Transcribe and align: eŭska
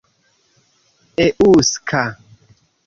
eŭska 1.27 2.03